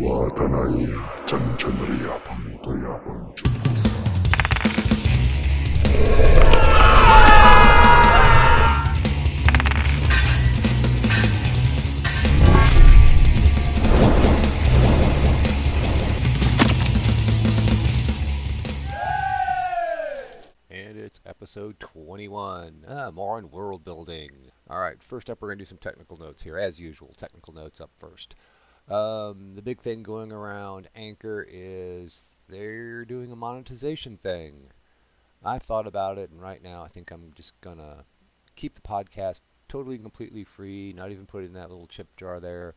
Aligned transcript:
Watanai 0.00 0.88
Chanchandriyapan 1.26 2.62
Turiyapan 2.62 3.20
And 20.70 20.96
it's 20.98 21.20
episode 21.26 21.78
21. 21.78 22.86
Ah, 22.88 23.10
more 23.10 23.36
on 23.36 23.50
world 23.50 23.84
building. 23.84 24.30
Alright, 24.70 25.02
first 25.02 25.28
up, 25.28 25.42
we're 25.42 25.48
going 25.48 25.58
to 25.58 25.64
do 25.64 25.68
some 25.68 25.76
technical 25.76 26.16
notes 26.16 26.42
here, 26.42 26.56
as 26.56 26.80
usual. 26.80 27.14
Technical 27.18 27.52
notes 27.52 27.82
up 27.82 27.90
first. 27.98 28.34
Um, 28.90 29.54
the 29.54 29.62
big 29.62 29.80
thing 29.80 30.02
going 30.02 30.32
around 30.32 30.88
Anchor 30.96 31.46
is 31.48 32.34
they're 32.48 33.04
doing 33.04 33.30
a 33.30 33.36
monetization 33.36 34.16
thing. 34.16 34.70
I 35.44 35.58
thought 35.58 35.86
about 35.86 36.18
it, 36.18 36.30
and 36.30 36.42
right 36.42 36.62
now 36.62 36.82
I 36.82 36.88
think 36.88 37.10
I'm 37.10 37.32
just 37.34 37.52
to 37.62 38.04
keep 38.56 38.74
the 38.74 38.80
podcast 38.80 39.40
totally 39.68 39.94
and 39.94 40.04
completely 40.04 40.44
free, 40.44 40.92
not 40.92 41.12
even 41.12 41.24
put 41.24 41.44
it 41.44 41.46
in 41.46 41.52
that 41.54 41.70
little 41.70 41.86
chip 41.86 42.08
jar 42.16 42.40
there. 42.40 42.74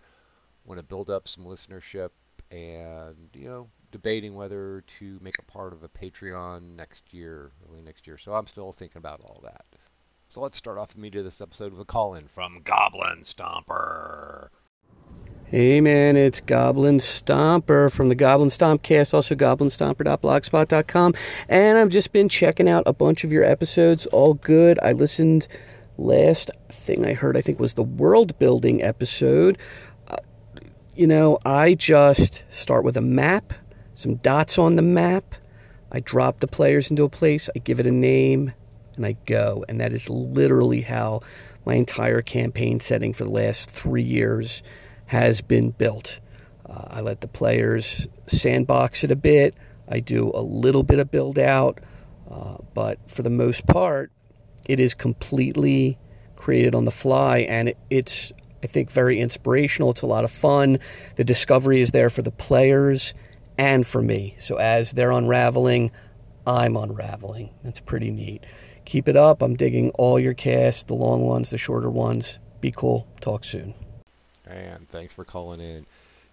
Want 0.66 0.80
to 0.80 0.84
build 0.84 1.10
up 1.10 1.28
some 1.28 1.44
listenership 1.44 2.12
and, 2.52 3.30
you 3.34 3.50
know, 3.50 3.68
debating 3.92 4.36
whether 4.36 4.84
to 5.00 5.20
make 5.22 5.40
a 5.40 5.52
part 5.52 5.74
of 5.74 5.84
a 5.84 5.90
Patreon 5.90 6.76
next 6.76 7.14
year, 7.14 7.52
early 7.68 7.82
next 7.82 8.08
year. 8.08 8.18
So 8.18 8.34
I'm 8.34 8.48
still 8.48 8.72
thinking 8.72 9.00
about 9.00 9.22
all 9.22 9.42
that. 9.44 9.66
So 10.30 10.40
let's 10.40 10.58
start 10.58 10.78
off 10.78 10.94
the 10.94 11.00
meat 11.00 11.16
of 11.16 11.26
this 11.26 11.42
episode 11.42 11.74
with 11.74 11.82
a 11.82 11.86
call 11.86 12.14
in 12.14 12.28
from 12.28 12.62
Goblin 12.64 13.22
Stomper. 13.22 14.50
Hey 15.54 15.82
man, 15.82 16.18
it's 16.18 16.42
Goblin 16.42 16.98
Stomper 16.98 17.92
from 17.92 18.10
the 18.10 18.16
Goblin 18.16 18.50
Stompcast, 18.50 19.14
also 19.14 19.36
goblinstomper.blogspot.com. 19.36 21.14
And 21.48 21.78
I've 21.78 21.90
just 21.90 22.12
been 22.12 22.28
checking 22.28 22.68
out 22.68 22.82
a 22.88 22.92
bunch 22.92 23.24
of 23.24 23.32
your 23.32 23.44
episodes, 23.44 24.08
all 24.08 24.34
good. 24.34 24.80
I 24.82 24.94
listened 24.94 25.48
last 25.96 26.50
thing 26.70 27.06
I 27.06 27.14
heard, 27.14 27.38
I 27.38 27.42
think, 27.42 27.60
was 27.60 27.76
the 27.76 27.84
world 27.84 28.40
building 28.40 28.82
episode. 28.82 29.60
Uh, 30.08 30.16
you 30.96 31.06
know, 31.06 31.38
I 31.46 31.76
just 31.76 32.42
start 32.50 32.84
with 32.84 32.98
a 32.98 33.02
map, 33.02 33.54
some 33.94 34.16
dots 34.16 34.58
on 34.58 34.76
the 34.76 34.82
map. 34.82 35.36
I 35.92 36.00
drop 36.00 36.40
the 36.40 36.48
players 36.48 36.90
into 36.90 37.04
a 37.04 37.10
place, 37.10 37.48
I 37.56 37.60
give 37.60 37.80
it 37.80 37.86
a 37.86 37.92
name, 37.92 38.54
and 38.96 39.06
I 39.06 39.18
go. 39.28 39.64
And 39.70 39.80
that 39.80 39.94
is 39.94 40.10
literally 40.10 40.82
how 40.82 41.22
my 41.64 41.76
entire 41.76 42.24
campaign 42.24 42.80
setting 42.80 43.14
for 43.14 43.26
the 43.26 43.30
last 43.30 43.70
three 43.70 44.02
years 44.02 44.64
has 45.08 45.42
been 45.42 45.72
built. 45.72 46.20
Uh, 46.68 46.86
I 46.88 47.02
let 47.02 47.22
the 47.22 47.28
players 47.28 48.08
sandbox 48.28 49.04
it 49.04 49.12
a 49.12 49.16
bit. 49.16 49.56
I 49.88 50.00
do 50.00 50.32
a 50.34 50.42
little 50.42 50.84
bit 50.84 51.00
of 51.00 51.12
build 51.12 51.38
out, 51.38 51.80
uh, 52.30 52.58
but 52.74 53.00
for 53.10 53.22
the 53.22 53.30
most 53.30 53.68
part, 53.68 54.12
it 54.66 54.80
is 54.80 54.94
completely 54.94 55.98
created 56.36 56.74
on 56.74 56.86
the 56.86 56.92
fly, 56.92 57.40
and 57.40 57.70
it, 57.70 57.78
it's 57.90 58.32
I 58.64 58.68
think 58.68 58.90
very 58.90 59.20
inspirational. 59.20 59.92
It's 59.92 60.02
a 60.02 60.08
lot 60.08 60.24
of 60.24 60.32
fun. 60.32 60.80
The 61.16 61.26
discovery 61.26 61.82
is 61.82 61.92
there 61.92 62.10
for 62.10 62.22
the 62.22 62.32
players 62.32 63.14
and 63.58 63.86
for 63.86 64.02
me. 64.02 64.36
So 64.40 64.56
as 64.56 64.94
they're 64.94 65.12
unraveling, 65.12 65.92
I'm 66.48 66.78
unraveling. 66.78 67.50
It's 67.64 67.82
pretty 67.82 68.10
neat. 68.10 68.46
Keep 68.86 69.10
it 69.10 69.18
up. 69.18 69.42
I'm 69.42 69.56
digging 69.56 69.92
all 69.92 70.20
your 70.20 70.34
casts, 70.34 70.84
the 70.84 70.94
long 70.94 71.22
ones, 71.22 71.50
the 71.50 71.58
shorter 71.58 71.90
ones. 71.90 72.40
Be 72.62 72.72
cool. 72.72 73.08
Talk 73.20 73.44
soon. 73.44 73.74
And 74.46 74.90
thanks 74.90 75.14
for 75.14 75.24
calling 75.24 75.60
in. 75.60 75.86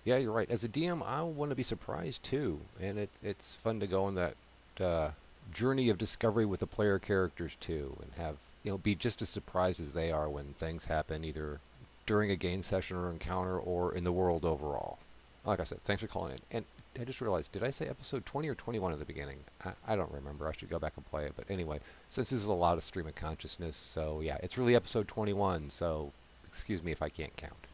Yeah, 0.04 0.16
you're 0.16 0.32
right. 0.32 0.50
As 0.50 0.64
a 0.64 0.68
DM, 0.68 1.02
I 1.06 1.22
want 1.22 1.50
to 1.50 1.54
be 1.54 1.62
surprised 1.62 2.22
too, 2.22 2.60
and 2.80 2.98
it, 2.98 3.10
it's 3.22 3.56
fun 3.62 3.80
to 3.80 3.86
go 3.86 4.04
on 4.04 4.14
that 4.14 4.34
uh, 4.80 5.10
journey 5.52 5.88
of 5.90 5.98
discovery 5.98 6.46
with 6.46 6.60
the 6.60 6.66
player 6.66 6.98
characters 6.98 7.56
too, 7.60 7.96
and 8.02 8.12
have 8.16 8.36
you 8.64 8.70
know 8.70 8.78
be 8.78 8.94
just 8.94 9.20
as 9.22 9.28
surprised 9.28 9.78
as 9.78 9.92
they 9.92 10.10
are 10.10 10.28
when 10.28 10.54
things 10.54 10.86
happen, 10.86 11.24
either 11.24 11.60
during 12.06 12.30
a 12.30 12.36
game 12.36 12.62
session 12.62 12.96
or 12.96 13.10
encounter, 13.10 13.58
or 13.58 13.94
in 13.94 14.04
the 14.04 14.12
world 14.12 14.44
overall. 14.44 14.98
Like 15.44 15.60
I 15.60 15.64
said, 15.64 15.84
thanks 15.84 16.02
for 16.02 16.08
calling 16.08 16.32
in. 16.32 16.40
And 16.50 16.64
I 17.00 17.04
just 17.04 17.20
realized, 17.20 17.52
did 17.52 17.62
I 17.62 17.70
say 17.70 17.86
episode 17.86 18.26
20 18.26 18.48
or 18.48 18.54
21 18.54 18.92
at 18.92 18.98
the 18.98 19.04
beginning? 19.04 19.38
I, 19.64 19.72
I 19.86 19.96
don't 19.96 20.12
remember. 20.12 20.48
I 20.48 20.52
should 20.52 20.70
go 20.70 20.78
back 20.78 20.94
and 20.96 21.08
play 21.08 21.26
it. 21.26 21.34
But 21.36 21.48
anyway, 21.48 21.78
since 22.10 22.30
this 22.30 22.40
is 22.40 22.46
a 22.46 22.52
lot 22.52 22.78
of 22.78 22.84
stream 22.84 23.06
of 23.06 23.14
consciousness, 23.14 23.76
so 23.76 24.20
yeah, 24.20 24.38
it's 24.42 24.58
really 24.58 24.74
episode 24.74 25.08
21. 25.08 25.70
So 25.70 26.12
excuse 26.46 26.82
me 26.82 26.90
if 26.90 27.00
I 27.00 27.08
can't 27.10 27.36
count 27.36 27.66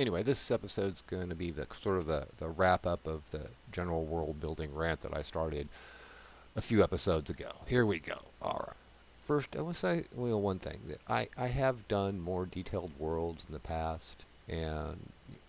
anyway, 0.00 0.22
this 0.22 0.50
episode's 0.50 1.02
going 1.02 1.28
to 1.28 1.34
be 1.34 1.50
the 1.50 1.66
sort 1.80 1.98
of 1.98 2.06
the, 2.06 2.26
the 2.38 2.48
wrap 2.48 2.86
up 2.86 3.06
of 3.06 3.22
the 3.30 3.46
general 3.70 4.04
world 4.04 4.40
building 4.40 4.74
rant 4.74 5.02
that 5.02 5.14
I 5.14 5.22
started 5.22 5.68
a 6.56 6.62
few 6.62 6.82
episodes 6.82 7.30
ago. 7.30 7.52
Here 7.66 7.86
we 7.86 7.98
go. 7.98 8.18
All 8.42 8.64
right. 8.66 8.76
First, 9.26 9.54
I 9.56 9.60
want 9.60 9.76
to 9.76 9.80
say 9.80 10.04
well, 10.14 10.40
one 10.40 10.58
thing 10.58 10.80
that 10.88 11.00
I, 11.06 11.28
I 11.36 11.46
have 11.46 11.86
done 11.86 12.20
more 12.20 12.46
detailed 12.46 12.90
worlds 12.98 13.44
in 13.46 13.52
the 13.52 13.60
past, 13.60 14.24
and 14.48 14.98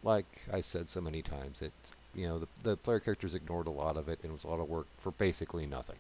like 0.04 0.28
I 0.54 0.62
said 0.62 0.88
so 0.88 1.02
many 1.02 1.24
times, 1.24 1.62
it's 1.62 1.94
you 2.14 2.28
know 2.28 2.38
the, 2.38 2.48
the 2.62 2.78
player 2.78 3.00
characters 3.00 3.34
ignored 3.34 3.68
a 3.68 3.72
lot 3.72 3.98
of 3.98 4.08
it, 4.08 4.20
and 4.22 4.30
it 4.32 4.34
was 4.34 4.44
a 4.44 4.48
lot 4.48 4.60
of 4.60 4.70
work 4.70 4.86
for 5.02 5.12
basically 5.14 5.66
nothing. 5.66 5.96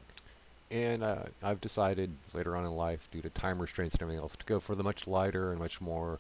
And 0.70 1.04
uh, 1.04 1.24
I've 1.42 1.60
decided 1.60 2.12
later 2.34 2.56
on 2.56 2.66
in 2.66 2.72
life, 2.72 3.08
due 3.12 3.22
to 3.24 3.30
time 3.32 3.60
restraints 3.60 3.96
and 3.96 4.04
everything 4.04 4.22
else, 4.22 4.36
to 4.38 4.46
go 4.46 4.60
for 4.60 4.76
the 4.76 4.84
much 4.84 5.08
lighter 5.08 5.50
and 5.50 5.60
much 5.60 5.82
more 5.82 6.20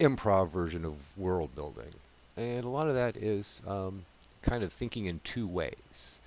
improv 0.00 0.50
version 0.50 0.84
of 0.84 0.94
world 1.16 1.54
building. 1.54 1.92
And 2.36 2.64
a 2.64 2.68
lot 2.68 2.88
of 2.88 2.94
that 2.94 3.16
is 3.16 3.60
um, 3.66 4.04
kind 4.42 4.62
of 4.62 4.72
thinking 4.72 5.06
in 5.06 5.20
two 5.24 5.46
ways. 5.46 6.20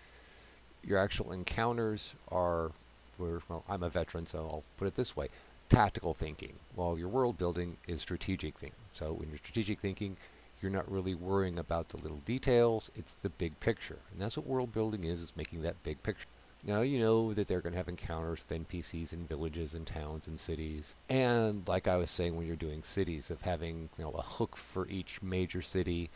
Your 0.84 1.00
actual 1.00 1.32
encounters 1.32 2.14
are, 2.32 2.72
well, 3.18 3.64
I'm 3.68 3.84
a 3.84 3.90
veteran, 3.90 4.26
so 4.26 4.40
I'll 4.40 4.64
put 4.78 4.88
it 4.88 4.96
this 4.96 5.16
way 5.16 5.30
tactical 5.70 6.14
thinking, 6.14 6.54
while 6.76 7.00
your 7.00 7.08
world 7.08 7.38
building 7.38 7.76
is 7.88 8.00
strategic 8.00 8.58
thinking. 8.60 8.78
So 8.94 9.14
when 9.14 9.30
you're 9.30 9.40
strategic 9.40 9.80
thinking, 9.80 10.16
you're 10.62 10.72
not 10.72 10.90
really 10.92 11.16
worrying 11.16 11.58
about 11.58 11.90
the 11.90 11.98
little 11.98 12.22
details, 12.26 12.92
it's 12.96 13.16
the 13.24 13.30
big 13.30 13.60
picture. 13.60 13.98
And 14.12 14.22
that's 14.22 14.38
what 14.38 14.46
world 14.46 14.72
building 14.72 15.04
is, 15.04 15.22
is 15.22 15.32
making 15.36 15.64
that 15.64 15.82
big 15.84 16.02
picture. 16.04 16.28
Now 16.66 16.82
you 16.82 16.98
know 16.98 17.34
that 17.34 17.48
they're 17.48 17.60
going 17.60 17.74
to 17.74 17.78
have 17.78 17.90
encounters 17.90 18.40
with 18.48 18.68
NPCs 18.68 19.12
in 19.12 19.28
villages 19.28 19.74
and 19.74 19.86
towns 19.86 20.28
and 20.28 20.40
cities. 20.40 20.96
And 21.10 21.68
like 21.68 21.90
I 21.90 21.98
was 21.98 22.10
saying 22.10 22.36
when 22.36 22.48
you're 22.48 22.56
doing 22.56 22.84
cities, 22.84 23.30
of 23.30 23.42
having 23.42 23.90
you 23.98 24.06
know 24.06 24.12
a 24.12 24.22
hook 24.22 24.56
for 24.56 24.88
each 24.88 25.22
major 25.22 25.62
city. 25.62 26.10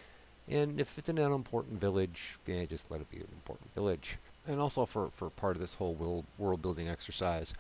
And 0.47 0.79
if 0.79 0.97
it's 0.97 1.09
an 1.09 1.17
unimportant 1.17 1.81
village, 1.81 2.39
yeah, 2.45 2.63
just 2.63 2.89
let 2.89 3.01
it 3.01 3.11
be 3.11 3.17
an 3.17 3.27
important 3.33 3.73
village. 3.75 4.17
And 4.47 4.61
also 4.61 4.85
for, 4.85 5.09
for 5.17 5.29
part 5.29 5.57
of 5.57 5.61
this 5.61 5.73
whole 5.73 5.93
world, 5.93 6.23
world 6.37 6.61
building 6.61 6.87
exercise, 6.87 7.53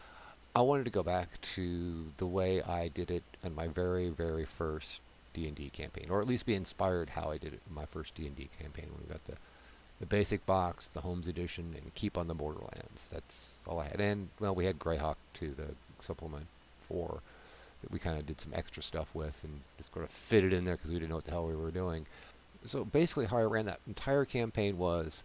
I 0.55 0.61
wanted 0.61 0.85
to 0.85 0.89
go 0.89 1.03
back 1.03 1.41
to 1.55 2.05
the 2.15 2.25
way 2.25 2.61
I 2.61 2.87
did 2.87 3.11
it 3.11 3.23
in 3.43 3.53
my 3.53 3.67
very, 3.67 4.09
very 4.09 4.45
first 4.45 5.01
D&D 5.33 5.71
campaign, 5.71 6.07
or 6.09 6.21
at 6.21 6.27
least 6.27 6.45
be 6.45 6.55
inspired 6.55 7.09
how 7.09 7.29
I 7.29 7.37
did 7.37 7.53
it 7.53 7.61
in 7.67 7.75
my 7.75 7.85
first 7.85 8.15
D&D 8.15 8.49
campaign 8.59 8.85
when 8.89 9.01
we 9.05 9.11
got 9.11 9.25
the 9.25 9.35
the 9.99 10.05
basic 10.05 10.45
box, 10.45 10.89
the 10.89 11.01
Holmes 11.01 11.27
Edition, 11.27 11.73
and 11.75 11.93
Keep 11.95 12.17
on 12.17 12.27
the 12.27 12.33
Borderlands. 12.33 13.07
That's 13.11 13.51
all 13.65 13.79
I 13.79 13.87
had. 13.87 13.99
And, 13.99 14.29
well, 14.39 14.53
we 14.53 14.65
had 14.65 14.79
Greyhawk 14.79 15.15
too, 15.33 15.53
the 15.57 15.73
supplement 16.03 16.45
4, 16.87 17.19
that 17.81 17.91
we 17.91 17.99
kind 17.99 18.19
of 18.19 18.25
did 18.25 18.39
some 18.39 18.53
extra 18.53 18.83
stuff 18.83 19.07
with 19.13 19.35
and 19.43 19.59
just 19.77 19.91
sort 19.93 20.05
of 20.05 20.11
fit 20.11 20.43
it 20.43 20.53
in 20.53 20.65
there 20.65 20.75
because 20.75 20.91
we 20.91 20.97
didn't 20.97 21.09
know 21.09 21.15
what 21.15 21.25
the 21.25 21.31
hell 21.31 21.47
we 21.47 21.55
were 21.55 21.71
doing. 21.71 22.05
So 22.65 22.85
basically 22.85 23.25
how 23.25 23.37
I 23.37 23.43
ran 23.43 23.65
that 23.65 23.79
entire 23.87 24.25
campaign 24.25 24.77
was 24.77 25.23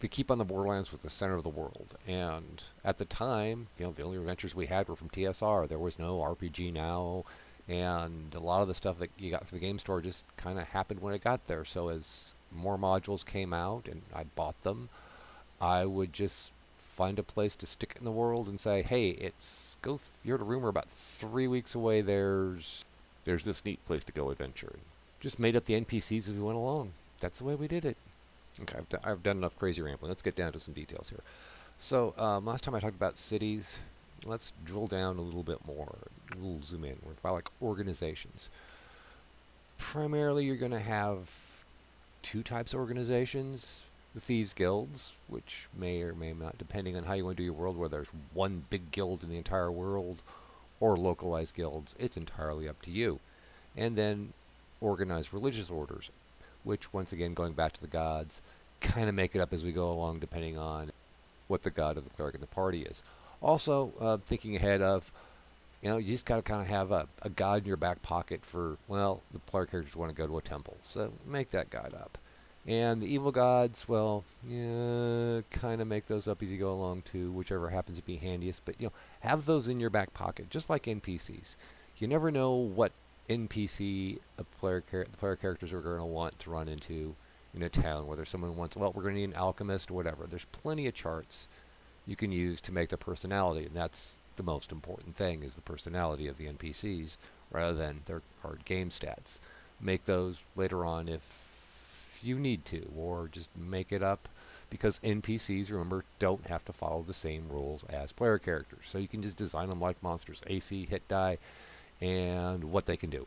the 0.00 0.08
Keep 0.08 0.30
on 0.30 0.38
the 0.38 0.44
Borderlands 0.44 0.90
was 0.90 1.00
the 1.00 1.08
center 1.10 1.34
of 1.34 1.42
the 1.42 1.48
world. 1.48 1.96
And 2.06 2.62
at 2.84 2.98
the 2.98 3.04
time, 3.06 3.68
you 3.78 3.86
know, 3.86 3.92
the 3.92 4.02
only 4.02 4.18
adventures 4.18 4.54
we 4.54 4.66
had 4.66 4.88
were 4.88 4.96
from 4.96 5.08
TSR. 5.08 5.68
There 5.68 5.78
was 5.78 5.98
no 5.98 6.18
RPG 6.18 6.72
Now, 6.72 7.24
and 7.68 8.34
a 8.34 8.40
lot 8.40 8.60
of 8.60 8.68
the 8.68 8.74
stuff 8.74 8.98
that 8.98 9.10
you 9.18 9.30
got 9.30 9.46
from 9.46 9.58
the 9.58 9.64
game 9.64 9.78
store 9.78 10.02
just 10.02 10.22
kind 10.36 10.58
of 10.58 10.66
happened 10.68 11.00
when 11.00 11.14
it 11.14 11.24
got 11.24 11.46
there. 11.46 11.64
So 11.64 11.88
as 11.88 12.34
more 12.54 12.78
modules 12.78 13.24
came 13.24 13.52
out 13.52 13.86
and 13.86 14.02
I 14.14 14.24
bought 14.24 14.62
them, 14.62 14.88
I 15.60 15.84
would 15.84 16.12
just 16.12 16.50
find 16.96 17.18
a 17.18 17.22
place 17.22 17.56
to 17.56 17.66
stick 17.66 17.92
it 17.96 17.98
in 17.98 18.04
the 18.04 18.10
world 18.12 18.46
and 18.48 18.60
say, 18.60 18.82
"Hey, 18.82 19.10
it's 19.10 19.76
go. 19.82 19.96
Th- 19.98 20.00
you're 20.24 20.40
a 20.40 20.44
rumor 20.44 20.68
about 20.68 20.88
three 21.18 21.48
weeks 21.48 21.74
away. 21.74 22.00
There's 22.00 22.84
there's 23.24 23.44
this 23.44 23.64
neat 23.64 23.84
place 23.86 24.04
to 24.04 24.12
go 24.12 24.30
adventure." 24.30 24.76
Just 25.20 25.38
made 25.38 25.56
up 25.56 25.64
the 25.64 25.74
NPCs 25.74 26.28
as 26.28 26.34
we 26.34 26.40
went 26.40 26.58
along. 26.58 26.92
That's 27.20 27.38
the 27.38 27.44
way 27.44 27.54
we 27.54 27.66
did 27.66 27.84
it. 27.84 27.96
Okay, 28.60 28.78
I've, 28.78 28.88
d- 28.88 28.98
I've 29.04 29.22
done 29.22 29.38
enough 29.38 29.58
crazy 29.58 29.82
rambling. 29.82 30.10
Let's 30.10 30.22
get 30.22 30.36
down 30.36 30.52
to 30.52 30.60
some 30.60 30.74
details 30.74 31.08
here. 31.08 31.20
So 31.78 32.14
um, 32.18 32.44
last 32.46 32.62
time 32.64 32.74
I 32.74 32.80
talked 32.80 32.96
about 32.96 33.18
cities. 33.18 33.78
Let's 34.24 34.52
drill 34.64 34.86
down 34.86 35.18
a 35.18 35.22
little 35.22 35.42
bit 35.42 35.64
more. 35.66 35.96
We'll 36.40 36.62
zoom 36.62 36.84
in. 36.84 36.96
We're 37.04 37.12
about 37.12 37.34
like 37.34 37.48
organizations. 37.62 38.48
Primarily, 39.78 40.44
you're 40.44 40.56
going 40.56 40.72
to 40.72 40.80
have 40.80 41.28
two 42.24 42.42
types 42.42 42.72
of 42.72 42.80
organizations 42.80 43.76
the 44.14 44.20
thieves 44.20 44.54
guilds 44.54 45.12
which 45.28 45.66
may 45.76 46.02
or 46.02 46.14
may 46.14 46.32
not 46.32 46.58
depending 46.58 46.96
on 46.96 47.04
how 47.04 47.12
you 47.12 47.24
want 47.24 47.36
to 47.36 47.42
do 47.42 47.44
your 47.44 47.52
world 47.52 47.76
whether 47.76 47.98
there's 47.98 48.08
one 48.32 48.64
big 48.70 48.90
guild 48.90 49.22
in 49.22 49.28
the 49.28 49.36
entire 49.36 49.70
world 49.70 50.22
or 50.80 50.96
localized 50.96 51.54
guilds 51.54 51.94
it's 51.98 52.16
entirely 52.16 52.68
up 52.68 52.80
to 52.82 52.90
you 52.90 53.20
and 53.76 53.96
then 53.96 54.32
organized 54.80 55.32
religious 55.32 55.70
orders 55.70 56.10
which 56.64 56.92
once 56.92 57.12
again, 57.12 57.34
going 57.34 57.52
back 57.52 57.72
to 57.74 57.80
the 57.80 57.86
gods, 57.86 58.40
kind 58.80 59.08
of 59.08 59.14
make 59.14 59.34
it 59.34 59.40
up 59.40 59.52
as 59.52 59.62
we 59.62 59.72
go 59.72 59.90
along 59.90 60.18
depending 60.18 60.58
on 60.58 60.90
what 61.46 61.62
the 61.62 61.70
god 61.70 61.96
of 61.96 62.04
the 62.04 62.10
cleric 62.10 62.34
and 62.34 62.42
the 62.42 62.48
party 62.48 62.82
is. 62.82 63.02
Also, 63.40 63.92
uh, 64.00 64.16
thinking 64.16 64.56
ahead 64.56 64.80
of, 64.80 65.10
you 65.84 65.90
know, 65.90 65.98
you 65.98 66.12
just 66.12 66.24
got 66.24 66.36
to 66.36 66.42
kind 66.42 66.62
of 66.62 66.66
have 66.68 66.92
a, 66.92 67.06
a 67.20 67.28
god 67.28 67.60
in 67.60 67.68
your 67.68 67.76
back 67.76 68.00
pocket 68.00 68.40
for, 68.42 68.78
well, 68.88 69.22
the 69.34 69.38
player 69.38 69.66
characters 69.66 69.94
want 69.94 70.10
to 70.10 70.16
go 70.16 70.26
to 70.26 70.38
a 70.38 70.42
temple, 70.42 70.78
so 70.82 71.12
make 71.26 71.50
that 71.50 71.68
god 71.68 71.92
up. 71.94 72.16
And 72.66 73.02
the 73.02 73.06
evil 73.06 73.30
gods, 73.30 73.86
well, 73.86 74.24
yeah, 74.48 75.42
kind 75.50 75.82
of 75.82 75.86
make 75.86 76.06
those 76.06 76.26
up 76.26 76.42
as 76.42 76.50
you 76.50 76.56
go 76.56 76.72
along 76.72 77.02
too, 77.02 77.30
whichever 77.32 77.68
happens 77.68 77.98
to 77.98 78.02
be 78.02 78.16
handiest. 78.16 78.62
But 78.64 78.80
you 78.80 78.86
know, 78.86 78.92
have 79.20 79.44
those 79.44 79.68
in 79.68 79.78
your 79.78 79.90
back 79.90 80.14
pocket, 80.14 80.48
just 80.48 80.70
like 80.70 80.84
NPCs. 80.84 81.56
You 81.98 82.08
never 82.08 82.30
know 82.30 82.52
what 82.54 82.92
NPC 83.28 84.20
a 84.38 84.44
player 84.44 84.82
the 84.90 85.16
player 85.18 85.36
characters 85.36 85.74
are 85.74 85.82
going 85.82 85.98
to 85.98 86.06
want 86.06 86.38
to 86.38 86.50
run 86.50 86.68
into 86.68 87.14
in 87.52 87.62
a 87.62 87.68
town. 87.68 88.06
Whether 88.06 88.24
someone 88.24 88.56
wants, 88.56 88.74
well, 88.74 88.92
we're 88.94 89.02
going 89.02 89.16
to 89.16 89.20
need 89.20 89.28
an 89.28 89.36
alchemist 89.36 89.90
or 89.90 89.94
whatever. 89.94 90.26
There's 90.26 90.46
plenty 90.46 90.86
of 90.86 90.94
charts 90.94 91.46
you 92.06 92.16
can 92.16 92.32
use 92.32 92.62
to 92.62 92.72
make 92.72 92.88
the 92.88 92.96
personality, 92.96 93.66
and 93.66 93.76
that's 93.76 94.16
the 94.36 94.42
most 94.42 94.72
important 94.72 95.16
thing 95.16 95.42
is 95.42 95.54
the 95.54 95.60
personality 95.60 96.26
of 96.26 96.38
the 96.38 96.46
NPCs 96.46 97.16
rather 97.50 97.74
than 97.74 98.00
their 98.06 98.22
hard 98.42 98.64
game 98.64 98.90
stats. 98.90 99.38
Make 99.80 100.04
those 100.04 100.38
later 100.56 100.84
on 100.84 101.08
if 101.08 101.22
you 102.22 102.38
need 102.38 102.64
to, 102.66 102.90
or 102.96 103.28
just 103.28 103.48
make 103.56 103.92
it 103.92 104.02
up 104.02 104.28
because 104.70 104.98
NPCs, 105.04 105.70
remember, 105.70 106.04
don't 106.18 106.46
have 106.46 106.64
to 106.64 106.72
follow 106.72 107.02
the 107.02 107.14
same 107.14 107.48
rules 107.48 107.84
as 107.88 108.12
player 108.12 108.38
characters. 108.38 108.86
So 108.86 108.98
you 108.98 109.08
can 109.08 109.22
just 109.22 109.36
design 109.36 109.68
them 109.68 109.80
like 109.80 110.02
monsters, 110.02 110.42
AC, 110.46 110.86
hit 110.86 111.06
die, 111.08 111.38
and 112.00 112.64
what 112.64 112.86
they 112.86 112.96
can 112.96 113.10
do. 113.10 113.26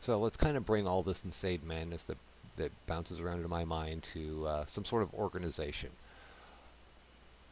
So 0.00 0.18
let's 0.20 0.36
kind 0.36 0.56
of 0.56 0.66
bring 0.66 0.86
all 0.86 1.02
this 1.02 1.24
insane 1.24 1.62
madness 1.66 2.04
that, 2.04 2.18
that 2.56 2.70
bounces 2.86 3.18
around 3.18 3.42
in 3.42 3.50
my 3.50 3.64
mind 3.64 4.04
to 4.12 4.46
uh, 4.46 4.64
some 4.66 4.84
sort 4.84 5.02
of 5.02 5.12
organization. 5.14 5.90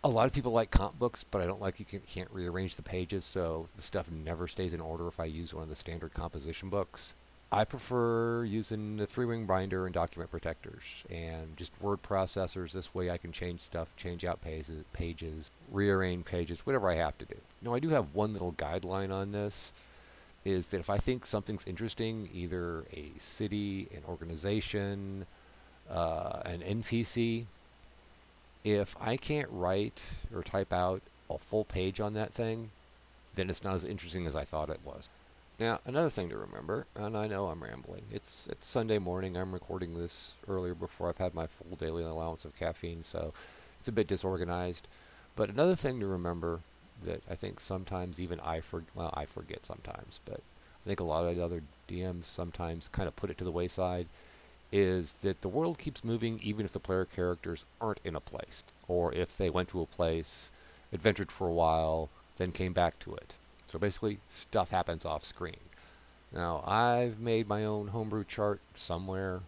A 0.05 0.09
lot 0.09 0.27
of 0.27 0.35
people 0.35 0.53
like 0.53 0.71
comp 0.71 0.99
books, 0.99 1.25
but 1.25 1.41
I 1.41 1.47
don't 1.47 1.63
like 1.63 1.79
you 1.79 1.87
can, 1.87 2.01
can't 2.01 2.31
rearrange 2.31 2.75
the 2.75 2.83
pages, 2.83 3.25
so 3.25 3.69
the 3.75 3.81
stuff 3.81 4.11
never 4.11 4.47
stays 4.47 4.75
in 4.75 4.81
order 4.83 5.09
if 5.09 5.19
I 5.19 5.25
use 5.25 5.55
one 5.55 5.63
of 5.63 5.71
the 5.71 5.77
standard 5.77 6.13
composition 6.13 6.69
books. 6.69 7.15
I 7.51 7.65
prefer 7.65 8.45
using 8.45 8.99
the 8.99 9.07
three-ring 9.07 9.47
binder 9.47 9.87
and 9.87 9.95
document 9.95 10.31
protectors 10.31 10.83
and 11.09 11.57
just 11.57 11.71
word 11.81 12.03
processors. 12.03 12.73
This 12.73 12.95
way 12.95 13.11
I 13.11 13.17
can 13.17 13.33
change 13.33 13.63
stuff, 13.63 13.89
change 13.97 14.27
out 14.27 14.43
pages, 14.43 14.85
pages, 14.93 15.51
rearrange 15.73 16.27
pages, 16.27 16.67
whatever 16.67 16.91
I 16.91 16.97
have 16.97 17.17
to 17.17 17.25
do. 17.25 17.37
Now 17.63 17.73
I 17.73 17.79
do 17.79 17.89
have 17.89 18.15
one 18.15 18.35
little 18.35 18.53
guideline 18.53 19.11
on 19.11 19.33
this, 19.33 19.73
is 20.45 20.67
that 20.67 20.81
if 20.81 20.91
I 20.91 20.99
think 20.99 21.25
something's 21.25 21.67
interesting, 21.67 22.29
either 22.31 22.85
a 22.93 23.11
city, 23.17 23.89
an 23.95 24.03
organization, 24.07 25.25
uh, 25.89 26.43
an 26.45 26.61
NPC, 26.61 27.47
if 28.65 28.97
I 28.99 29.19
can't 29.19 29.51
write 29.51 30.03
or 30.35 30.43
type 30.43 30.73
out 30.73 31.03
a 31.29 31.37
full 31.39 31.65
page 31.65 32.01
on 32.01 32.15
that 32.15 32.33
thing, 32.33 32.71
then 33.35 33.51
it's 33.51 33.63
not 33.63 33.75
as 33.75 33.85
interesting 33.85 34.27
as 34.27 34.35
I 34.35 34.45
thought 34.45 34.71
it 34.71 34.81
was. 34.85 35.09
Now, 35.61 35.81
another 35.85 36.11
thing 36.11 36.31
to 36.31 36.37
remember, 36.37 36.87
and 36.97 37.17
I 37.17 37.27
know 37.27 37.47
I'm 37.47 37.63
rambling, 37.63 38.03
it's 38.11 38.49
it's 38.51 38.67
Sunday 38.67 38.99
morning. 38.99 39.37
I'm 39.37 39.53
recording 39.53 39.95
this 39.95 40.35
earlier 40.49 40.75
before 40.75 41.09
I've 41.09 41.19
had 41.19 41.35
my 41.35 41.47
full 41.47 41.77
daily 41.77 42.03
allowance 42.03 42.45
of 42.45 42.57
caffeine, 42.57 43.05
so 43.05 43.33
it's 43.79 43.89
a 43.89 43.93
bit 43.93 44.09
disorganized. 44.09 44.89
But 45.37 45.51
another 45.51 45.77
thing 45.77 46.01
to 46.01 46.07
remember 46.07 46.61
that 47.05 47.23
I 47.31 47.35
think 47.37 47.61
sometimes 47.61 48.19
even 48.19 48.41
I 48.41 48.61
for 48.61 48.83
well 48.95 49.13
I 49.15 49.27
forget 49.27 49.67
sometimes, 49.67 50.21
but 50.25 50.41
I 50.41 50.89
think 50.89 51.01
a 51.01 51.05
lot 51.05 51.27
of 51.27 51.37
the 51.37 51.45
other 51.45 51.63
DMs 51.89 52.25
sometimes 52.25 52.89
kind 52.89 53.07
of 53.07 53.15
put 53.15 53.31
it 53.31 53.39
to 53.39 53.45
the 53.45 53.53
wayside 53.53 54.07
is 54.77 55.15
that 55.23 55.41
the 55.41 55.49
world 55.49 55.79
keeps 55.79 56.03
moving 56.03 56.41
even 56.43 56.67
if 56.67 56.73
the 56.73 56.81
player 56.81 57.05
characters 57.05 57.65
aren't 57.81 58.01
in 58.03 58.17
a 58.17 58.21
place, 58.21 58.65
or 58.89 59.15
if 59.15 59.29
they 59.39 59.49
went 59.49 59.69
to 59.69 59.81
a 59.81 59.87
place, 59.87 60.51
adventured 60.93 61.31
for 61.31 61.47
a 61.47 61.53
while, 61.53 62.09
then 62.39 62.51
came 62.51 62.73
back 62.73 62.99
to 62.99 63.15
it. 63.15 63.35
So 63.69 63.79
basically, 63.79 64.19
stuff 64.29 64.71
happens 64.71 65.05
off 65.05 65.25
screen. 65.25 65.61
Now, 66.33 66.65
I've 66.67 67.21
made 67.21 67.47
my 67.47 67.65
own 67.65 67.87
homebrew 67.87 68.25
chart 68.25 68.61
somewhere. 68.75 69.43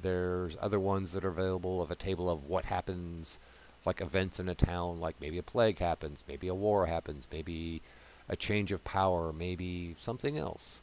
There's 0.00 0.56
other 0.58 0.80
ones 0.80 1.12
that 1.12 1.26
are 1.26 1.28
available 1.28 1.82
of 1.82 1.90
a 1.90 1.94
table 1.94 2.30
of 2.30 2.48
what 2.48 2.64
happens, 2.64 3.38
like 3.84 4.00
events 4.00 4.40
in 4.40 4.48
a 4.48 4.54
town, 4.54 5.00
like 5.00 5.16
maybe 5.20 5.36
a 5.36 5.42
plague 5.42 5.80
happens, 5.80 6.24
maybe 6.26 6.48
a 6.48 6.54
war 6.54 6.86
happens, 6.86 7.26
maybe 7.30 7.82
a 8.26 8.36
change 8.36 8.72
of 8.72 8.84
power, 8.84 9.34
maybe 9.34 9.96
something 10.00 10.38
else. 10.38 10.80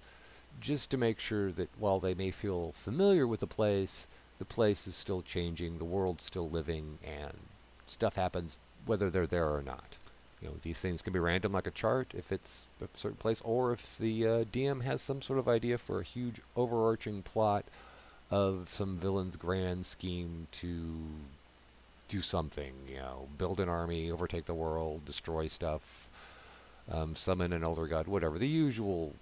Just 0.60 0.90
to 0.90 0.98
make 0.98 1.20
sure 1.20 1.52
that 1.52 1.70
while 1.78 2.00
they 2.00 2.14
may 2.14 2.32
feel 2.32 2.74
familiar 2.74 3.26
with 3.26 3.40
the 3.40 3.48
place, 3.48 4.08
the 4.40 4.46
place 4.46 4.88
is 4.88 4.96
still 4.96 5.22
changing, 5.22 5.78
the 5.78 5.86
world's 5.86 6.24
still 6.24 6.50
living, 6.50 6.98
and 7.04 7.38
stuff 7.88 8.16
happens 8.16 8.58
whether 8.86 9.10
they're 9.10 9.28
there 9.28 9.50
or 9.50 9.62
not. 9.62 9.98
You 10.42 10.50
know, 10.50 10.56
these 10.62 10.80
things 10.80 11.02
can 11.02 11.12
be 11.12 11.20
random 11.20 11.52
like 11.52 11.68
a 11.68 11.72
chart 11.72 12.14
if 12.16 12.32
it's 12.32 12.64
a 12.82 12.88
certain 12.98 13.18
place, 13.18 13.42
or 13.44 13.74
if 13.74 13.98
the 14.00 14.26
uh, 14.26 14.44
DM 14.46 14.84
has 14.84 15.02
some 15.02 15.22
sort 15.22 15.40
of 15.40 15.48
idea 15.50 15.78
for 15.78 16.00
a 16.00 16.04
huge 16.04 16.42
overarching 16.56 17.22
plot 17.24 17.66
of 18.32 18.70
some 18.70 18.98
villain's 18.98 19.36
grand 19.36 19.86
scheme 19.86 20.48
to 20.52 20.96
do 22.08 22.22
something. 22.22 22.74
You 22.88 22.98
know, 22.98 23.28
build 23.38 23.60
an 23.60 23.70
army, 23.70 24.12
overtake 24.12 24.46
the 24.46 24.54
world, 24.54 25.06
destroy 25.06 25.48
stuff, 25.48 25.82
um, 26.90 27.16
summon 27.16 27.52
an 27.52 27.64
elder 27.64 27.88
god, 27.88 28.08
whatever. 28.08 28.40
The 28.40 28.48
usual 28.48 29.14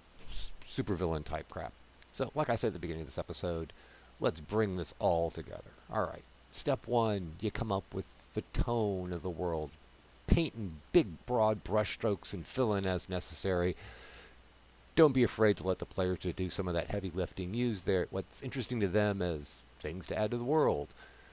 supervillain 0.68 1.24
type 1.24 1.48
crap. 1.48 1.72
So, 2.12 2.30
like 2.34 2.50
I 2.50 2.56
said 2.56 2.68
at 2.68 2.72
the 2.74 2.78
beginning 2.78 3.02
of 3.02 3.08
this 3.08 3.18
episode, 3.18 3.72
let's 4.20 4.40
bring 4.40 4.76
this 4.76 4.94
all 4.98 5.30
together. 5.30 5.70
All 5.90 6.02
right. 6.02 6.22
Step 6.52 6.86
one, 6.86 7.32
you 7.40 7.50
come 7.50 7.72
up 7.72 7.84
with 7.92 8.04
the 8.34 8.42
tone 8.52 9.12
of 9.12 9.22
the 9.22 9.30
world 9.30 9.70
painting 10.28 10.80
big, 10.92 11.06
broad 11.26 11.64
brushstrokes 11.64 12.32
and 12.32 12.46
fill 12.46 12.74
in 12.74 12.86
as 12.86 13.08
necessary. 13.08 13.74
Don't 14.94 15.14
be 15.14 15.24
afraid 15.24 15.56
to 15.56 15.66
let 15.66 15.78
the 15.78 15.86
players 15.86 16.20
to 16.20 16.32
do 16.32 16.50
some 16.50 16.68
of 16.68 16.74
that 16.74 16.90
heavy 16.90 17.10
lifting. 17.14 17.54
Use 17.54 17.82
their 17.82 18.06
what's 18.10 18.42
interesting 18.42 18.78
to 18.80 18.88
them 18.88 19.22
as 19.22 19.60
things 19.80 20.06
to 20.08 20.18
add 20.18 20.30
to 20.30 20.36
the 20.36 20.44
world. 20.44 20.88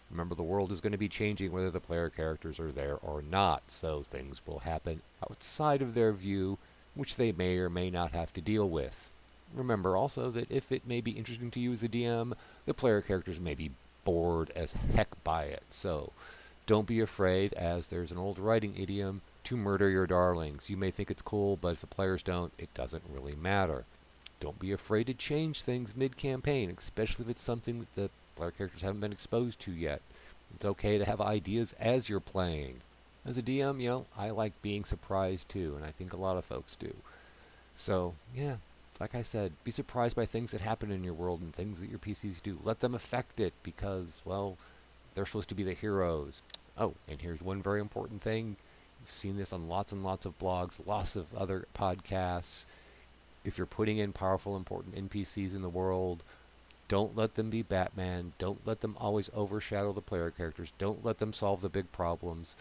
Remember, 0.10 0.36
the 0.36 0.44
world 0.44 0.72
is 0.72 0.82
going 0.82 0.92
to 0.92 0.98
be 0.98 1.10
changing 1.10 1.52
whether 1.52 1.72
the 1.72 1.80
player 1.80 2.10
characters 2.10 2.60
are 2.60 2.72
there 2.72 2.98
or 3.02 3.22
not, 3.22 3.64
so 3.68 4.06
things 4.10 4.40
will 4.46 4.60
happen 4.60 5.02
outside 5.30 5.82
of 5.82 5.94
their 5.94 6.14
view, 6.14 6.58
which 6.94 7.16
they 7.16 7.32
may 7.32 7.58
or 7.58 7.70
may 7.70 7.90
not 7.90 8.12
have 8.12 8.32
to 8.34 8.42
deal 8.42 8.70
with. 8.70 9.10
Remember 9.56 9.96
also 9.96 10.30
that 10.32 10.52
if 10.52 10.72
it 10.72 10.86
may 10.86 11.02
be 11.02 11.12
interesting 11.12 11.50
to 11.52 11.60
you 11.60 11.74
as 11.74 11.82
a 11.82 11.88
DM, 11.88 12.34
the 12.66 12.74
player 12.74 13.02
characters 13.02 13.40
may 13.40 13.56
be 13.56 13.72
bored 14.04 14.52
as 14.56 14.74
heck 14.74 15.24
by 15.24 15.46
it, 15.46 15.64
so 15.70 16.12
don't 16.68 16.88
be 16.88 17.00
afraid, 17.00 17.54
as 17.54 17.88
there's 17.88 18.12
an 18.12 18.18
old 18.18 18.40
writing 18.40 18.76
idiom, 18.78 19.22
to 19.44 19.56
murder 19.56 19.90
your 19.90 20.08
darlings. 20.08 20.70
You 20.70 20.78
may 20.78 20.92
think 20.92 21.10
it's 21.12 21.22
cool, 21.22 21.58
but 21.58 21.74
if 21.74 21.82
the 21.82 21.88
players 21.88 22.24
don't, 22.24 22.52
it 22.58 22.74
doesn't 22.74 23.04
really 23.10 23.36
matter. 23.36 23.86
Don't 24.40 24.60
be 24.60 24.72
afraid 24.72 25.08
to 25.08 25.14
change 25.14 25.62
things 25.62 25.96
mid-campaign, 25.96 26.76
especially 26.78 27.26
if 27.26 27.30
it's 27.30 27.42
something 27.42 27.80
that 27.80 27.96
the 27.96 28.10
player 28.36 28.52
characters 28.52 28.82
haven't 28.82 29.02
been 29.02 29.12
exposed 29.12 29.60
to 29.62 29.72
yet. 29.72 30.02
It's 30.56 30.66
okay 30.66 30.98
to 30.98 31.06
have 31.06 31.22
ideas 31.22 31.74
as 31.80 32.10
you're 32.10 32.20
playing. 32.20 32.82
As 33.26 33.38
a 33.38 33.42
DM, 33.42 33.82
you 33.82 33.90
know, 33.90 34.06
I 34.18 34.32
like 34.32 34.62
being 34.62 34.86
surprised 34.86 35.50
too, 35.50 35.74
and 35.76 35.86
I 35.86 35.92
think 35.92 36.14
a 36.14 36.18
lot 36.18 36.38
of 36.38 36.46
folks 36.46 36.76
do. 36.76 36.94
So, 37.76 38.16
yeah, 38.36 38.58
like 39.00 39.14
I 39.14 39.24
said, 39.24 39.52
be 39.64 39.72
surprised 39.72 40.16
by 40.16 40.26
things 40.26 40.52
that 40.52 40.62
happen 40.62 40.92
in 40.92 41.04
your 41.04 41.14
world 41.14 41.42
and 41.42 41.54
things 41.54 41.80
that 41.80 41.90
your 41.90 42.00
PCs 42.00 42.42
do. 42.42 42.58
Let 42.64 42.80
them 42.80 42.96
affect 42.96 43.40
it 43.40 43.54
because, 43.62 44.22
well, 44.24 44.58
they're 45.14 45.26
supposed 45.26 45.50
to 45.50 45.56
be 45.56 45.64
the 45.64 45.74
heroes. 45.74 46.42
Oh, 46.78 46.94
and 47.08 47.22
here's 47.22 47.42
one 47.42 47.62
very 47.62 47.82
important 47.82 48.22
thing. 48.22 48.56
You've 49.02 49.12
seen 49.12 49.38
this 49.38 49.54
on 49.54 49.68
lots 49.68 49.92
and 49.92 50.04
lots 50.04 50.26
of 50.26 50.40
blogs, 50.40 50.80
lots 50.86 51.16
of 51.16 51.34
other 51.36 51.68
podcasts. 51.78 52.66
If 53.44 53.58
you're 53.58 53.68
putting 53.68 53.98
in 53.98 54.14
powerful, 54.14 54.56
important 54.56 54.96
NPCs 54.96 55.54
in 55.54 55.62
the 55.62 55.70
world, 55.70 56.24
don't 56.88 57.16
let 57.16 57.36
them 57.36 57.50
be 57.50 57.64
Batman. 57.64 58.34
Don't 58.38 58.66
let 58.66 58.82
them 58.82 58.96
always 59.00 59.30
overshadow 59.34 59.92
the 59.92 60.02
player 60.02 60.32
characters. 60.32 60.72
Don't 60.78 61.04
let 61.04 61.18
them 61.18 61.34
solve 61.34 61.62
the 61.62 61.70
big 61.70 61.92
problems 61.92 62.56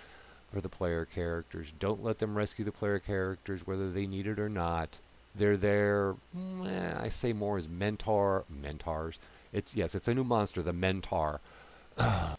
for 0.52 0.60
the 0.60 0.68
player 0.68 1.04
characters. 1.04 1.68
Don't 1.78 2.02
let 2.02 2.18
them 2.18 2.36
rescue 2.36 2.64
the 2.64 2.72
player 2.72 2.98
characters 2.98 3.66
whether 3.66 3.90
they 3.90 4.06
need 4.06 4.26
it 4.26 4.38
or 4.38 4.48
not. 4.48 4.98
They're 5.34 5.56
there, 5.56 6.16
eh, 6.64 6.94
I 6.98 7.08
say 7.08 7.32
more 7.32 7.58
as 7.58 7.68
mentor, 7.68 8.44
mentors. 8.48 9.18
It's 9.52 9.74
yes, 9.74 9.94
it's 9.94 10.08
a 10.08 10.14
new 10.14 10.24
monster, 10.24 10.62
the 10.62 10.72
mentor. 10.72 11.40
God, 11.96 12.36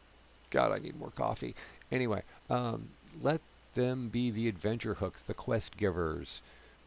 I 0.54 0.80
need 0.80 0.98
more 0.98 1.12
coffee. 1.12 1.56
Anyway, 1.92 2.24
um, 2.50 2.90
let 3.22 3.42
them 3.74 4.10
be 4.10 4.32
the 4.32 4.48
adventure 4.48 4.96
hooks, 4.96 5.22
the 5.22 5.34
quest 5.34 5.78
givers, 5.78 6.42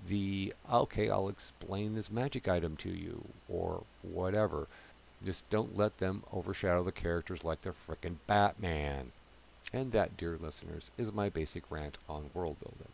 the 0.07 0.55
okay, 0.71 1.11
I'll 1.11 1.29
explain 1.29 1.95
this 1.95 2.11
magic 2.11 2.49
item 2.49 2.77
to 2.79 2.91
you, 2.91 3.25
or 3.49 3.85
whatever. 4.03 4.67
Just 5.25 5.49
don't 5.51 5.77
let 5.77 5.99
them 5.99 6.25
overshadow 6.33 6.85
the 6.85 6.93
characters 6.93 7.45
like 7.45 7.63
they're 7.63 7.73
frickin' 7.73 8.17
Batman. 8.27 9.13
And 9.73 9.93
that, 9.93 10.17
dear 10.17 10.39
listeners, 10.39 10.91
is 10.97 11.13
my 11.13 11.29
basic 11.29 11.71
rant 11.71 11.99
on 12.09 12.31
world 12.35 12.57
building. 12.61 12.93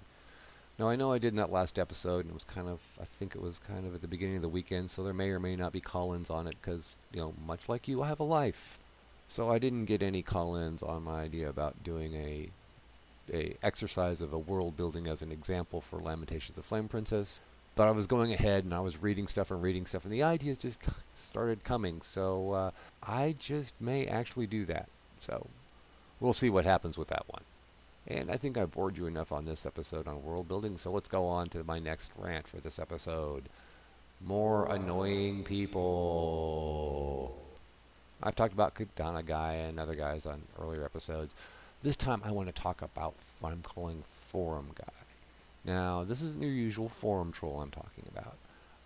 Now, 0.79 0.89
I 0.89 0.97
know 0.97 1.13
I 1.13 1.19
did 1.19 1.29
in 1.29 1.37
that 1.37 1.53
last 1.53 1.79
episode, 1.79 2.21
and 2.21 2.31
it 2.31 2.35
was 2.35 2.45
kind 2.45 2.69
of, 2.69 2.81
I 3.01 3.05
think 3.05 3.35
it 3.35 3.43
was 3.43 3.59
kind 3.59 3.87
of 3.87 3.95
at 3.95 4.01
the 4.01 4.09
beginning 4.09 4.37
of 4.37 4.43
the 4.43 4.49
weekend, 4.49 4.91
so 4.91 5.05
there 5.05 5.15
may 5.15 5.31
or 5.31 5.39
may 5.39 5.57
not 5.57 5.73
be 5.73 5.81
call 5.81 6.15
ins 6.15 6.31
on 6.31 6.47
it, 6.47 6.57
because, 6.61 6.89
you 7.13 7.21
know, 7.21 7.33
much 7.47 7.69
like 7.69 7.87
you, 7.87 8.03
I 8.03 8.09
have 8.09 8.21
a 8.21 8.25
life. 8.25 8.79
So 9.29 9.51
I 9.51 9.59
didn't 9.59 9.87
get 9.87 10.03
any 10.03 10.23
call-ins 10.23 10.83
on 10.83 11.05
my 11.05 11.23
idea 11.23 11.49
about 11.49 11.83
doing 11.83 12.15
a 12.15 12.49
a 13.33 13.57
exercise 13.63 14.21
of 14.21 14.35
a 14.35 14.39
world 14.39 14.77
building 14.77 15.07
as 15.07 15.23
an 15.23 15.33
example 15.33 15.81
for 15.81 15.99
Lamentations 15.99 16.51
of 16.51 16.57
the 16.57 16.69
Flame 16.69 16.89
Princess. 16.89 17.41
But 17.75 17.89
I 17.89 17.91
was 17.91 18.07
going 18.07 18.33
ahead 18.33 18.65
and 18.65 18.75
I 18.75 18.81
was 18.81 19.03
reading 19.03 19.27
stuff 19.27 19.51
and 19.51 19.63
reading 19.63 19.87
stuff, 19.87 20.05
and 20.05 20.13
the 20.13 20.23
ideas 20.23 20.59
just 20.59 20.79
started 21.17 21.65
coming. 21.65 22.03
So 22.03 22.53
uh, 22.53 22.71
I 23.03 23.35
just 23.39 23.73
may 23.81 24.07
actually 24.07 24.47
do 24.47 24.67
that. 24.67 24.89
So 25.21 25.47
we'll 26.21 26.35
see 26.35 26.51
what 26.51 26.67
happens 26.67 26.99
with 26.99 27.09
that 27.09 27.25
one. 27.29 27.43
And 28.07 28.31
I 28.31 28.37
think 28.37 28.59
I 28.59 28.67
bored 28.67 28.99
you 28.99 29.07
enough 29.07 29.33
on 29.33 29.47
this 29.47 29.65
episode 29.65 30.07
on 30.07 30.23
world 30.23 30.47
building, 30.47 30.77
so 30.77 30.91
let's 30.91 31.09
go 31.09 31.27
on 31.27 31.49
to 31.51 31.65
my 31.65 31.79
next 31.79 32.11
rant 32.19 32.47
for 32.47 32.59
this 32.59 32.79
episode. 32.79 33.45
More 34.25 34.67
annoying 34.67 35.43
people. 35.45 37.35
I've 38.23 38.37
talked 38.37 38.53
about 38.53 38.75
Katana 38.75 39.23
Guy 39.23 39.55
and 39.55 39.81
other 39.81 39.95
guys 39.95 40.27
on 40.27 40.43
earlier 40.61 40.85
episodes. 40.85 41.35
This 41.83 41.97
time 41.97 42.21
I 42.25 42.31
want 42.31 42.49
to 42.49 42.63
talk 42.63 42.83
about 42.83 43.15
what 43.41 43.53
I'm 43.53 43.63
calling 43.63 44.05
Forum 44.21 44.69
Guy. 44.75 44.85
Now, 45.65 46.05
this 46.05 46.21
isn't 46.21 46.43
your 46.43 46.53
usual 46.53 46.91
forum 46.91 47.33
troll 47.33 47.61
I'm 47.61 47.71
talking 47.71 48.05
about. 48.11 48.37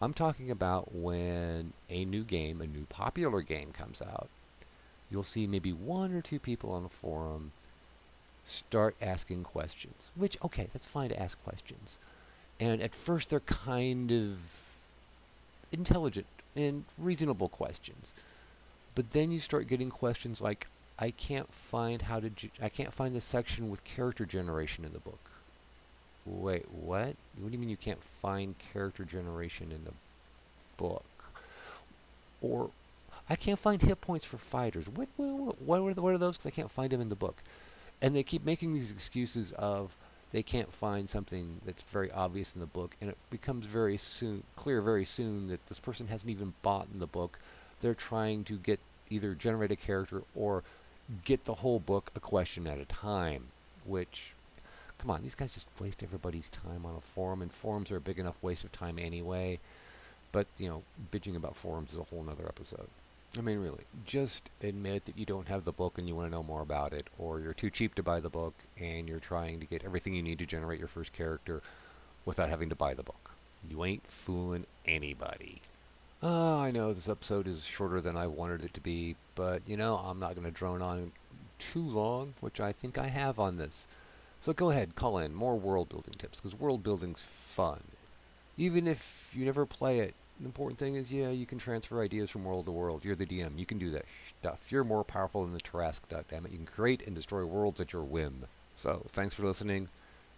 I'm 0.00 0.14
talking 0.14 0.48
about 0.50 0.94
when 0.94 1.72
a 1.90 2.04
new 2.04 2.22
game, 2.22 2.60
a 2.60 2.66
new 2.68 2.84
popular 2.88 3.42
game 3.42 3.72
comes 3.72 4.00
out, 4.00 4.28
you'll 5.10 5.24
see 5.24 5.48
maybe 5.48 5.72
one 5.72 6.12
or 6.12 6.22
two 6.22 6.38
people 6.38 6.70
on 6.70 6.84
a 6.84 6.88
forum 6.88 7.50
start 8.48 8.94
asking 9.00 9.44
questions. 9.44 10.10
Which, 10.14 10.36
okay, 10.44 10.68
that's 10.72 10.86
fine 10.86 11.10
to 11.10 11.20
ask 11.20 11.42
questions. 11.44 11.98
And 12.60 12.82
at 12.82 12.94
first 12.94 13.30
they're 13.30 13.40
kind 13.40 14.10
of 14.10 14.38
intelligent 15.70 16.26
and 16.56 16.84
reasonable 16.98 17.48
questions. 17.48 18.12
But 18.94 19.12
then 19.12 19.30
you 19.30 19.40
start 19.40 19.68
getting 19.68 19.90
questions 19.90 20.40
like, 20.40 20.66
I 20.98 21.12
can't 21.12 21.52
find 21.52 22.02
how 22.02 22.20
to, 22.20 22.30
I 22.60 22.68
can't 22.68 22.92
find 22.92 23.14
the 23.14 23.20
section 23.20 23.70
with 23.70 23.84
character 23.84 24.24
generation 24.24 24.84
in 24.84 24.92
the 24.92 24.98
book. 24.98 25.20
Wait, 26.26 26.66
what? 26.70 27.14
What 27.36 27.46
do 27.46 27.52
you 27.52 27.58
mean 27.58 27.68
you 27.68 27.76
can't 27.76 28.02
find 28.20 28.56
character 28.72 29.04
generation 29.04 29.70
in 29.70 29.84
the 29.84 29.92
book? 30.76 31.04
Or, 32.42 32.70
I 33.30 33.36
can't 33.36 33.58
find 33.58 33.80
hit 33.80 34.00
points 34.00 34.26
for 34.26 34.38
fighters. 34.38 34.86
What, 34.88 35.08
what, 35.16 35.60
what, 35.62 35.78
are, 35.78 36.00
what 36.00 36.14
are 36.14 36.18
those? 36.18 36.36
Because 36.36 36.52
I 36.52 36.54
can't 36.54 36.70
find 36.70 36.90
them 36.90 37.00
in 37.00 37.08
the 37.08 37.14
book. 37.14 37.36
And 38.00 38.14
they 38.14 38.22
keep 38.22 38.44
making 38.44 38.74
these 38.74 38.90
excuses 38.90 39.52
of 39.52 39.96
they 40.30 40.42
can't 40.42 40.72
find 40.72 41.08
something 41.08 41.60
that's 41.64 41.82
very 41.82 42.10
obvious 42.12 42.54
in 42.54 42.60
the 42.60 42.66
book, 42.66 42.96
and 43.00 43.10
it 43.10 43.16
becomes 43.30 43.66
very 43.66 43.96
soon 43.96 44.42
clear 44.56 44.82
very 44.82 45.04
soon 45.04 45.48
that 45.48 45.66
this 45.66 45.78
person 45.78 46.08
hasn't 46.08 46.30
even 46.30 46.54
bought 46.62 46.88
in 46.92 47.00
the 47.00 47.06
book. 47.06 47.38
They're 47.80 47.94
trying 47.94 48.44
to 48.44 48.56
get 48.56 48.78
either 49.10 49.34
generate 49.34 49.70
a 49.70 49.76
character 49.76 50.22
or 50.34 50.64
get 51.24 51.44
the 51.44 51.54
whole 51.54 51.80
book 51.80 52.10
a 52.14 52.20
question 52.20 52.66
at 52.66 52.78
a 52.78 52.84
time, 52.84 53.44
which 53.86 54.32
come 54.98 55.10
on, 55.10 55.22
these 55.22 55.34
guys 55.34 55.54
just 55.54 55.66
waste 55.78 56.02
everybody's 56.02 56.50
time 56.50 56.84
on 56.84 56.96
a 56.96 57.00
forum, 57.14 57.40
and 57.40 57.52
forums 57.52 57.90
are 57.90 57.96
a 57.96 58.00
big 58.00 58.18
enough 58.18 58.36
waste 58.42 58.64
of 58.64 58.72
time 58.72 58.98
anyway. 58.98 59.58
But, 60.32 60.46
you 60.58 60.68
know, 60.68 60.82
bitching 61.10 61.36
about 61.36 61.56
forums 61.56 61.92
is 61.92 61.98
a 61.98 62.04
whole 62.04 62.22
nother 62.22 62.46
episode. 62.46 62.88
I 63.36 63.40
mean, 63.40 63.58
really, 63.58 63.84
just 64.06 64.48
admit 64.62 65.04
that 65.04 65.18
you 65.18 65.26
don't 65.26 65.48
have 65.48 65.64
the 65.64 65.72
book 65.72 65.98
and 65.98 66.08
you 66.08 66.14
want 66.14 66.28
to 66.28 66.30
know 66.30 66.42
more 66.42 66.62
about 66.62 66.92
it, 66.92 67.08
or 67.18 67.40
you're 67.40 67.52
too 67.52 67.70
cheap 67.70 67.94
to 67.96 68.02
buy 68.02 68.20
the 68.20 68.30
book 68.30 68.54
and 68.78 69.08
you're 69.08 69.20
trying 69.20 69.60
to 69.60 69.66
get 69.66 69.84
everything 69.84 70.14
you 70.14 70.22
need 70.22 70.38
to 70.38 70.46
generate 70.46 70.78
your 70.78 70.88
first 70.88 71.12
character 71.12 71.62
without 72.24 72.48
having 72.48 72.68
to 72.70 72.74
buy 72.74 72.94
the 72.94 73.02
book. 73.02 73.30
You 73.68 73.84
ain't 73.84 74.06
fooling 74.06 74.66
anybody. 74.86 75.60
Uh, 76.22 76.56
I 76.56 76.70
know 76.70 76.92
this 76.92 77.08
episode 77.08 77.46
is 77.46 77.64
shorter 77.64 78.00
than 78.00 78.16
I 78.16 78.26
wanted 78.26 78.64
it 78.64 78.74
to 78.74 78.80
be, 78.80 79.16
but 79.34 79.62
you 79.66 79.76
know, 79.76 79.96
I'm 79.96 80.18
not 80.18 80.34
going 80.34 80.46
to 80.46 80.50
drone 80.50 80.82
on 80.82 81.12
too 81.58 81.82
long, 81.82 82.34
which 82.40 82.60
I 82.60 82.72
think 82.72 82.98
I 82.98 83.08
have 83.08 83.38
on 83.38 83.56
this. 83.56 83.86
So 84.40 84.52
go 84.52 84.70
ahead, 84.70 84.96
call 84.96 85.18
in 85.18 85.34
more 85.34 85.56
world 85.56 85.88
building 85.88 86.14
tips, 86.18 86.40
because 86.40 86.58
world 86.58 86.82
building's 86.82 87.22
fun. 87.54 87.82
Even 88.56 88.88
if 88.88 89.28
you 89.32 89.44
never 89.44 89.66
play 89.66 90.00
it, 90.00 90.14
the 90.40 90.46
important 90.46 90.78
thing 90.78 90.96
is, 90.96 91.10
yeah, 91.10 91.30
you 91.30 91.46
can 91.46 91.58
transfer 91.58 92.02
ideas 92.02 92.30
from 92.30 92.44
world 92.44 92.66
to 92.66 92.72
world. 92.72 93.04
You're 93.04 93.16
the 93.16 93.26
DM. 93.26 93.58
You 93.58 93.66
can 93.66 93.78
do 93.78 93.90
that 93.90 94.04
stuff. 94.40 94.60
You're 94.68 94.84
more 94.84 95.04
powerful 95.04 95.44
than 95.44 95.52
the 95.52 95.60
damn 96.30 96.46
it. 96.46 96.52
You 96.52 96.58
can 96.58 96.66
create 96.66 97.06
and 97.06 97.14
destroy 97.14 97.44
worlds 97.44 97.80
at 97.80 97.92
your 97.92 98.04
whim. 98.04 98.46
So, 98.76 99.04
thanks 99.10 99.34
for 99.34 99.44
listening, 99.44 99.88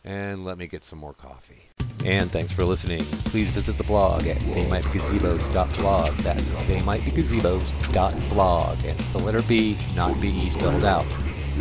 and 0.04 0.44
let 0.44 0.56
me 0.56 0.66
get 0.66 0.84
some 0.84 0.98
more 0.98 1.12
coffee. 1.12 1.68
And 2.04 2.30
thanks 2.30 2.52
for 2.52 2.64
listening. 2.64 3.04
Please 3.04 3.50
visit 3.50 3.76
the 3.76 3.84
blog 3.84 4.26
at 4.26 4.38
theymightbegazebos.blog. 4.38 6.14
That's 6.14 6.42
theymightbegazebos.blog. 6.42 8.84
And 8.84 8.98
the 8.98 9.18
letter 9.18 9.42
B, 9.42 9.76
not 9.94 10.18
B 10.18 10.48
spelled 10.48 10.84
out. 10.84 11.04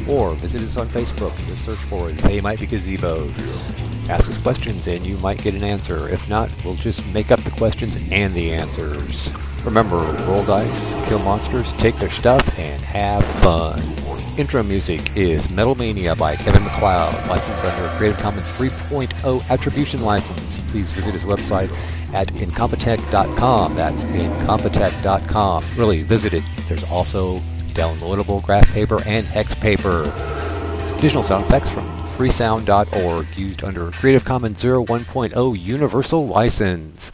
Or 0.07 0.33
visit 0.35 0.61
us 0.61 0.77
on 0.77 0.87
Facebook. 0.87 1.37
Just 1.47 1.65
search 1.65 1.79
for 1.89 2.09
They 2.09 2.39
Might 2.39 2.61
Be 2.61 2.67
Gazebos. 2.67 3.88
Ask 4.09 4.27
us 4.27 4.41
questions 4.41 4.87
and 4.87 5.05
you 5.05 5.17
might 5.19 5.37
get 5.37 5.53
an 5.53 5.63
answer. 5.63 6.09
If 6.09 6.27
not, 6.27 6.51
we'll 6.65 6.73
just 6.73 7.05
make 7.13 7.29
up 7.29 7.39
the 7.41 7.51
questions 7.51 7.95
and 8.11 8.33
the 8.33 8.51
answers. 8.51 9.29
Remember, 9.63 9.97
roll 9.97 10.43
dice, 10.45 11.07
kill 11.07 11.19
monsters, 11.19 11.71
take 11.73 11.95
their 11.97 12.09
stuff, 12.09 12.57
and 12.57 12.81
have 12.81 13.23
fun. 13.23 13.79
Intro 14.39 14.63
music 14.63 15.15
is 15.15 15.51
Metal 15.51 15.75
Mania 15.75 16.15
by 16.15 16.35
Kevin 16.35 16.63
MacLeod, 16.63 17.27
licensed 17.27 17.63
under 17.63 17.85
a 17.85 17.97
Creative 17.97 18.17
Commons 18.17 18.45
3.0 18.57 19.47
Attribution 19.49 20.01
License. 20.01 20.57
Please 20.71 20.91
visit 20.93 21.13
his 21.13 21.23
website 21.23 21.69
at 22.13 22.29
incompetech.com. 22.29 23.75
That's 23.75 24.03
incompetech.com. 24.05 25.63
Really, 25.75 26.01
visit 26.01 26.33
it. 26.33 26.43
There's 26.67 26.89
also 26.89 27.39
downloadable 27.75 28.41
graph 28.41 28.73
paper 28.73 29.03
and 29.05 29.27
hex 29.27 29.53
paper. 29.53 30.11
Additional 30.97 31.21
sound 31.21 31.43
effects 31.45 31.69
from 31.69 31.98
freesound.org 32.19 33.37
used 33.37 33.63
under 33.63 33.91
Creative 33.91 34.25
Commons 34.25 34.59
0 34.59 34.83
1.0 34.87 35.57
Universal 35.57 36.27
License. 36.27 37.13